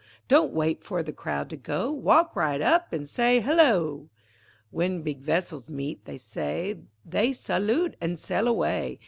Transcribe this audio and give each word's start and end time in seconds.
Don't 0.27 0.51
wait 0.51 0.83
for 0.83 1.03
the 1.03 1.13
crowd 1.13 1.47
to 1.51 1.55
go, 1.55 1.91
Walk 1.91 2.35
right 2.35 2.59
up 2.59 2.87
an' 2.91 3.05
say 3.05 3.39
"hullo!" 3.39 4.09
W'en 4.71 5.03
big 5.03 5.21
vessels 5.21 5.69
meet, 5.69 6.05
they 6.05 6.17
say, 6.17 6.79
They 7.05 7.33
saloot 7.33 7.95
an' 8.01 8.17
sail 8.17 8.47
away. 8.47 8.99